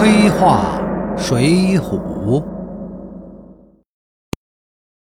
[0.00, 0.80] 黑话
[1.18, 2.44] 水浒。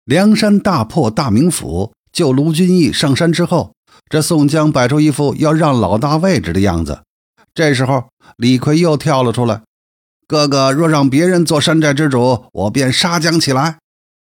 [0.05, 3.73] 梁山大破大名府，救卢俊义上山之后，
[4.09, 7.01] 这宋江摆出一副要让老大位置的样子。
[7.53, 8.05] 这时候，
[8.37, 9.61] 李逵又跳了出来
[10.27, 13.77] ：“哥哥若让别人做山寨之主，我便杀将起来。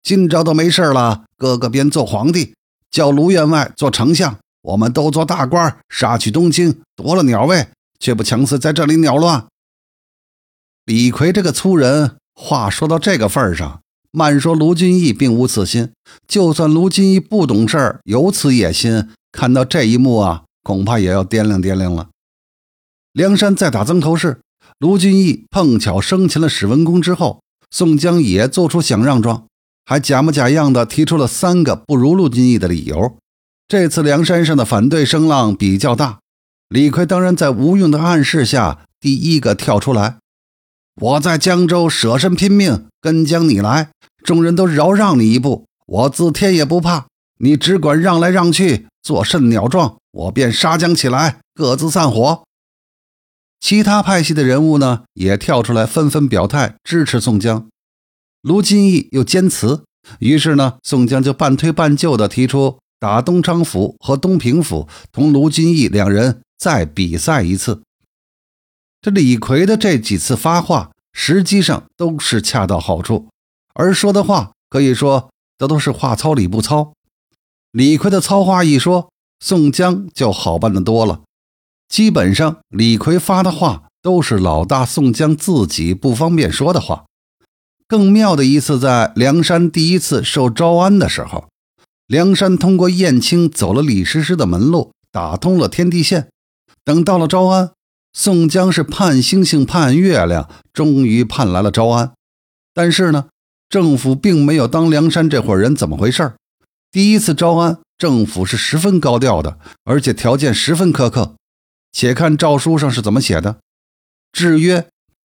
[0.03, 2.55] 今朝都没事了，哥哥便做皇帝，
[2.91, 7.69] 叫卢员外做丞相，我们都做大官，杀去东京，夺了鸟位，
[8.01, 9.45] 却不强死在这里鸟乱。”
[10.87, 13.81] 李逵这个粗人，话说到这个份上，
[14.11, 15.93] 慢说卢俊义并无此心。
[16.29, 22.11] 就算卢俊义不懂事儿，有此野心，看到这一幕啊，恐怕也要掂量掂量了。
[23.15, 24.41] 梁山在打曾头市，
[24.79, 29.47] 卢俊义碰巧生擒了史文恭之后，宋江也做出想让状，
[29.87, 33.17] 还假模假样的提出了三个不如卢俊义的理由。
[33.67, 36.19] 这次梁山上的反对声浪比较大，
[36.69, 40.19] 李逵当然在吴用的暗示下，第一个跳出来。
[41.01, 43.91] 我在江州舍身拼命跟将你来，
[44.23, 47.07] 众人都饶让你一步，我自天也不怕。
[47.39, 52.45] 你只管让来让去，做甚鸟状，我便杀将起来，各自散伙。
[53.61, 57.67] 其他派系的人物呢，也跳出来纷纷表态支持宋江。
[58.43, 59.81] 卢金义又坚持，
[60.21, 67.83] 于是呢，宋江就半推半就地提出打东昌府和东平府，同卢金义两人再比赛一次。
[69.05, 73.29] 这李逵的这几次发话，实际上都是恰到好处，
[73.75, 76.95] 而说的话可以说这都是话糙理不糙。
[77.71, 81.21] 李逵的糙话一说，宋江就好办得多了。
[81.87, 87.05] 基本上，李逵发的话都是老大宋江自己不方便说的话。
[87.87, 91.49] 更妙的一次，在梁山第一次受招安的时候，
[92.07, 96.31] 梁山通过燕青走了李师师的门路，打通了天地线，
[96.83, 97.74] 等到了招安。
[98.17, 102.13] 宋江是盼星星盼月亮，终于盼来了招安。
[102.73, 103.27] 但是呢，
[103.69, 106.35] 政府并没有当梁山这伙人怎么回事
[106.93, 111.35] 第一次招安，政府是十分高调的，而且条件十分苛刻。
[111.91, 113.59] 且看诏书上是怎么写的：
[114.31, 114.87] 制曰：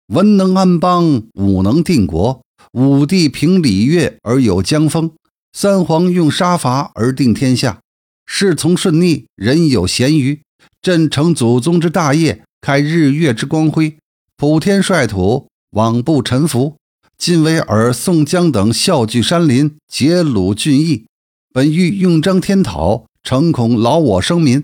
[0.08, 2.42] 文能安邦，武能定国。
[2.74, 5.12] 武帝平礼乐而有江风，
[5.54, 7.80] 三皇用杀伐而定天下。
[8.28, 10.42] 事从顺逆，人有咸余。
[10.82, 12.44] 朕承祖宗之大业。
[12.66, 13.96] 开日月之光辉，
[14.36, 16.78] 普天率土，罔不臣服。
[17.16, 21.06] 今为尔宋江等笑聚山林，劫虏俊义，
[21.54, 24.64] 本欲用张天讨，诚恐劳我生民。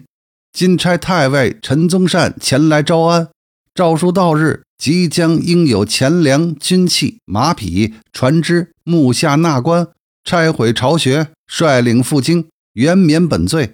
[0.51, 3.28] 今差太尉陈宗善前来招安。
[3.75, 9.88] 诏书到日，即将应有钱粮、军器、马匹、船只，木下纳官，
[10.23, 13.73] 拆毁巢穴，率领赴京，原免本罪。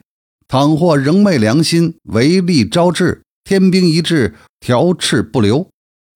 [0.49, 3.21] 倘或仍昧良心，违例招致。
[3.47, 5.69] 天兵一致，条斥不留，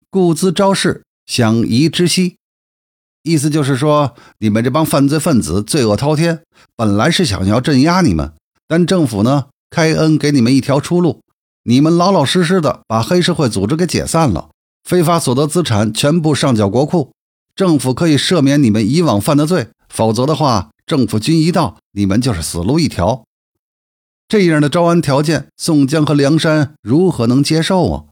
[0.09, 2.35] 故兹招式，想夷之息。
[3.23, 6.41] 意思就是说，你们这帮犯罪分子罪恶滔天，
[6.75, 8.33] 本来是想要镇压你们，
[8.67, 11.21] 但政府呢，开恩给你们一条出路，
[11.63, 14.49] 你们老老实实的把黑社会组织给解散了，
[14.83, 17.13] 非法所得资产全部上缴国库，
[17.55, 23.23] 政府可以赦免你们以往犯的罪，否则的话，政府军一到，你们就是死路一条。
[24.31, 28.05] 这样的招安条件，宋江和梁山如何能接受啊？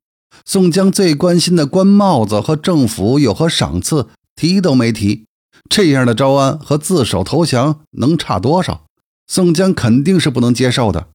[0.44, 5.24] 宋江最关心的官帽子和政府有何赏赐，提都没提。
[5.70, 8.84] 这样的招安和自首投降能差多少？
[9.28, 11.08] 宋江肯定是不能接受的。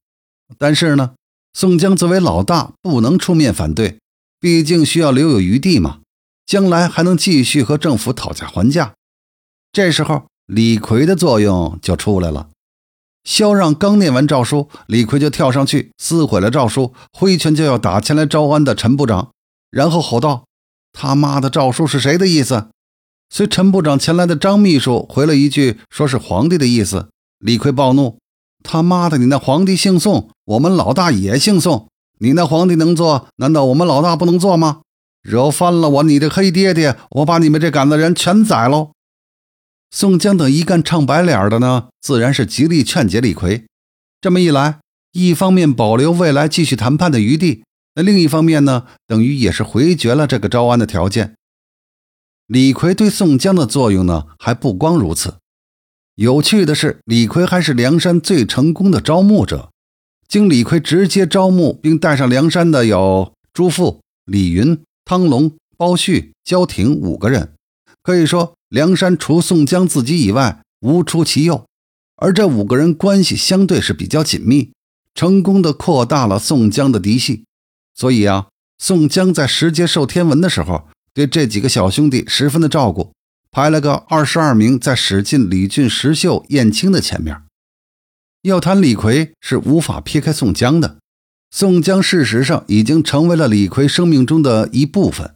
[0.57, 1.11] 但是呢，
[1.53, 3.99] 宋江作为老大，不能出面反对，
[4.39, 5.99] 毕竟需要留有余地嘛，
[6.47, 8.95] 将来还能继续和政府讨价还价。
[9.71, 12.47] 这时候，李逵的作用就出来了。
[13.25, 19.31] 萧让刚念完诏书，李逵就跳上去撕毁了诏书，挥拳就要打前来招安的陈部长，
[19.71, 20.45] 然后吼道
[20.93, 22.67] ：“他妈的诏书是谁的意思？”
[23.29, 27.09] 随陈部长前来的张秘书回了一句：“说是皇帝的意思。”
[27.43, 28.19] 李逵暴怒
[28.63, 34.81] ：“他妈的，你那皇帝姓宋，我们老大也姓宋，你那皇帝能做，难道我们老大不能做吗？
[35.23, 38.91] 惹翻了我，你这黑爹爹，我把你们这杆子人全宰喽！”
[39.95, 43.65] 宋江等一干唱白脸的呢，自然是极力劝解李逵。
[44.19, 44.81] 这么一来，
[45.13, 47.63] 一方面保留未来继续谈判的余地，
[47.93, 51.35] 那另一方面呢，等于也是回绝了这个招安的条件。
[52.45, 55.35] 李逵对宋江的作用呢，还不光如此。
[56.15, 59.69] 有趣的是，李逵还是梁山最成功的招募者。
[60.27, 67.53] 经李逵直接招募并带上梁山的有朱富、李云、汤龙、包旭、焦挺五个人，
[68.03, 68.54] 可以说。
[68.75, 71.65] 梁山除宋江自己以外，无出其右，
[72.17, 74.73] 而这五个人关系相对是比较紧密，
[75.13, 77.45] 成功的扩大了宋江的嫡系。
[77.95, 83.13] 所以啊，宋江在石碣授天文的时候，对这几个小兄弟十分的照顾，
[83.49, 87.43] 排了个二十二名在史进、李俊、石秀、燕青的前面。
[88.41, 90.97] 要谈李逵，是无法撇开宋江的。
[91.49, 95.33] 宋江事实上已经成为了李逵生命中的一部分。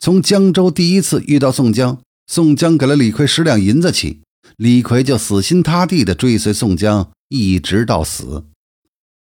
[0.00, 4.20] 从江州第一次遇到宋江，宋江给了李逵十两银子起，
[4.58, 8.44] 李逵就死心塌地地追随宋江，一直到死。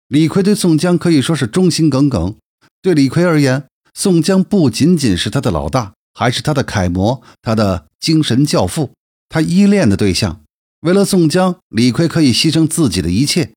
[0.09, 2.35] 李逵对宋江可以说是忠心耿耿。
[2.81, 8.95] 对李逵而言，宋江不仅仅是他的老大，还是他的楷模，他的精神教父，
[9.29, 10.41] 他依恋的对象。
[10.81, 13.53] 为了宋江，李逵可以牺牲自己的一切。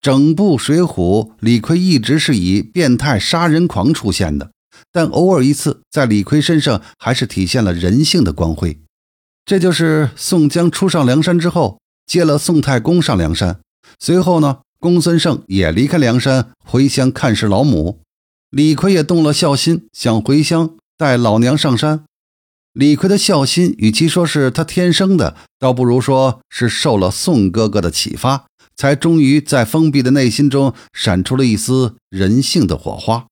[0.00, 4.50] 整部《水浒》，李逵一直是以变态杀人狂出现的，
[4.92, 8.78] 但偶尔一次，在李逵身上还是体现了人性的光辉。
[9.44, 13.60] 这就是宋江初上梁山之后，接了宋太公上梁山，
[13.98, 18.00] 随后呢，公孙胜也离开梁山回乡看视老母。
[18.50, 22.04] 李逵也动了孝心，想回乡带老娘上山。
[22.72, 28.46] 李逵的孝心，与其说是他天生的，倒不如说是受了宋哥哥的启发，
[28.76, 33.26] 才终于在封闭的内心中闪出了一丝人性的火花。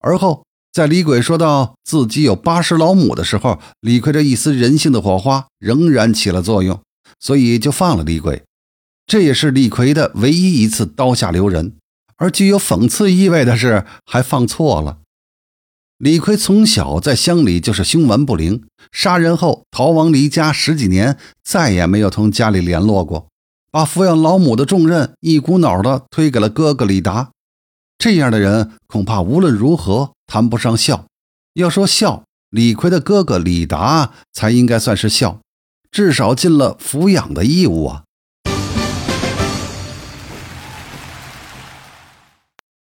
[0.00, 0.45] 而后，
[0.76, 6.78] 在李鬼说到自己有八十老母的时候，李逵这一丝人性的火花仍然起了作用，
[7.18, 8.42] 所以就放了李鬼。
[9.06, 11.72] 这也是李逵的唯一一次刀下留人。
[12.18, 14.98] 而具有讽刺意味的是，还放错了。
[15.96, 23.28] 李逵从小在乡里就是凶顽不灵，杀人后逃亡离家十几年，再也没有同家里联络过，
[23.70, 27.30] 把抚养老母的重任一股脑的推给了哥哥李达。
[28.06, 31.06] 这样的人恐怕无论如何谈不上孝。
[31.54, 35.40] 要说孝，李逵的哥哥李达才应该算是孝，
[35.90, 38.04] 至少尽了抚养的义务啊。